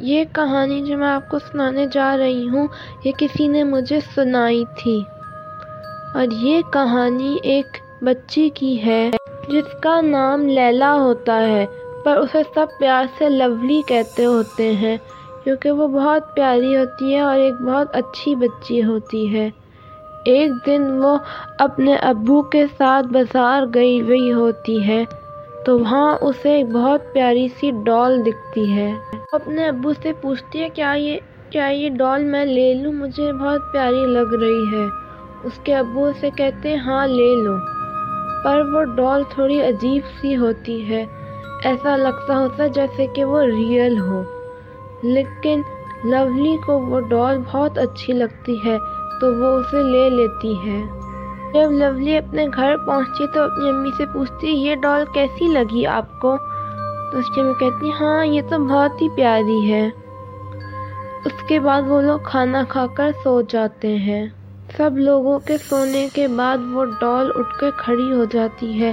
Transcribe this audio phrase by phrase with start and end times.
[0.00, 2.68] یہ کہانی جو میں آپ کو سنانے جا رہی ہوں،
[3.04, 5.02] یہ کسی نے مجھے سنائی تھی۔
[6.14, 7.66] اور یہ کہانی ایک
[8.02, 9.10] بچی کی ہے،
[9.48, 11.66] جس کا نام لیلا ہوتا ہے،
[12.04, 14.96] پر اسے سب پیار سے لولی کہتے ہوتے ہیں،
[15.44, 19.50] کیونکہ وہ بہت پیاری ہوتی ہے اور ایک بہت اچھی بچی ہوتی ہے۔
[20.24, 21.18] ایک دن وہ
[21.58, 25.04] اپنے ابو کے ساتھ بازار گئی ہوئی ہوتی ہے،
[25.64, 30.68] تو وہاں اسے ایک بہت پیاری سی ڈال دکھتی ہے۔ اپنے ابو سے پوچھتی ہے،
[30.68, 31.18] کیا یہ
[31.50, 34.86] کیا یہ ڈال میں لے لوں؟ مجھے بہت پیاری لگ رہی ہے۔
[35.44, 37.52] اس کے ابو اسے کہتے ہیں ہاں لے لو۔
[38.44, 41.04] پر وہ ڈال تھوڑی عجیب سی ہوتی ہے۔
[41.64, 44.22] ایسا لگتا ہوتا جیسے کہ وہ ریئل ہو۔
[45.02, 45.62] لیکن
[46.04, 48.78] لولی کو وہ ڈال بہت اچھی لگتی ہے،
[49.20, 50.84] تو وہ اسے لے لیتی ہے۔
[51.54, 56.20] جب لولی اپنے گھر پہنچتی تو اپنی امی سے پوچھتی، یہ ڈال کیسی لگی آپ
[56.20, 56.36] کو؟
[57.12, 59.90] تو اس کی امی کہتی ہاں یہ تو بہت ہی پیاری ہے۔
[61.24, 64.26] اس کے بعد وہ لوگ کھانا کھا کر سو جاتے ہیں۔
[64.76, 68.92] سب لوگوں کے سونے کے بعد وہ ڈال اٹھ کے کھڑی ہو جاتی ہے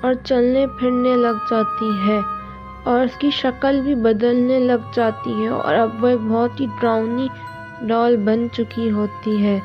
[0.00, 2.20] اور چلنے پھرنے لگ جاتی ہے
[2.84, 6.66] اور اس کی شکل بھی بدلنے لگ جاتی ہے اور اب وہ ایک بہت ہی
[6.80, 7.28] ڈراؤنی
[7.82, 9.60] ڈال بن چکی ہوتی ہے۔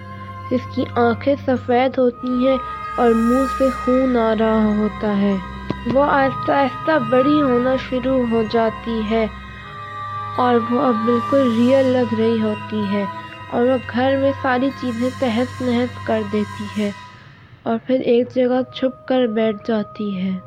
[0.51, 2.57] جس کی آنکھیں سفید ہوتی ہیں
[2.97, 5.35] اور منہ سے خون آ رہا ہوتا ہے۔
[5.85, 9.27] وہ آہستہ آہستہ بڑی ہونا شروع ہو جاتی ہے
[10.37, 13.05] اور وہ اب بالکل ریئل لگ رہی ہوتی ہے
[13.49, 16.91] اور وہ گھر میں ساری چیزیں تہس نہس کر دیتی ہے
[17.63, 20.37] اور پھر ایک جگہ چھپ کر بیٹھ جاتی ہے۔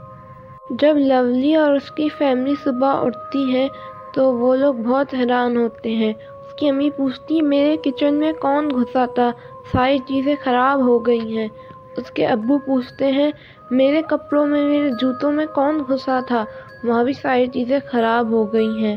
[0.71, 3.69] جب لولی اور اس کی فیملی صبح اٹھتی ہے
[4.15, 8.71] تو وہ لوگ بہت حیران ہوتے ہیں۔ اس کی امی پوچھتی میرے کچن میں کون
[8.71, 9.31] گھسا تھا؟
[9.73, 11.49] ساری چیزیں خراب ہو گئی ہیں۔
[11.97, 13.31] اس کے ابو پوچھتے ہیں،
[13.71, 16.45] میرے کپڑوں میں، میرے جوتوں میں کون گھسا تھا؟
[16.85, 18.97] وہاں بھی ساری چیزیں خراب ہو گئی ہیں۔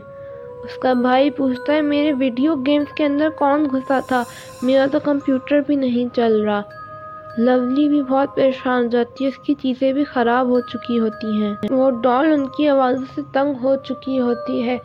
[0.64, 4.24] اس کا بھائی پوچھتا ہے، میرے ویڈیو گیمز کے اندر کون گھسا تھا؟
[4.62, 6.62] میرا تو کمپیوٹر بھی نہیں چل رہا۔
[7.38, 11.44] لولی بھی بہت پریشان ہو جاتی ہے، اس کی چیزیں بھی خراب ہو چکی ہوتی
[11.44, 14.78] ہیں۔ وہ ڈال ان کی آوازوں سے تنگ ہو چکی ہوتی ہے،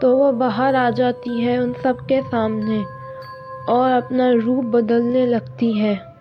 [0.00, 2.82] تو وہ باہر آ جاتی ہے ان سب کے سامنے
[3.66, 6.11] اور اپنا روپ بدلنے لگتی ہے۔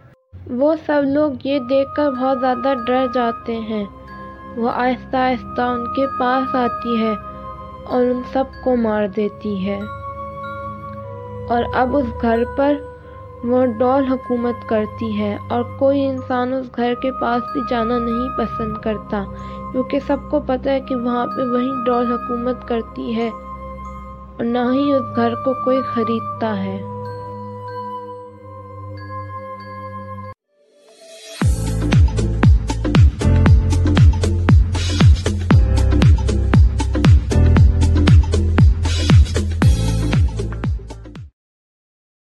[0.50, 3.85] وہ سب لوگ یہ دیکھ کر بہت زیادہ ڈر جاتے ہیں۔
[4.57, 7.13] وہ آہستہ آہستہ ان کے پاس آتی ہے
[7.85, 9.79] اور ان سب کو مار دیتی ہے۔
[11.50, 12.74] اور اب اس گھر پر
[13.44, 18.38] وہ ڈال حکومت کرتی ہے اور کوئی انسان اس گھر کے پاس بھی جانا نہیں
[18.38, 19.23] پسند کرتا،
[19.72, 24.72] کیونکہ سب کو پتہ ہے کہ وہاں پہ وہی ڈال حکومت کرتی ہے اور نہ
[24.73, 26.84] ہی اس گھر کو کوئی خریدتا ہے۔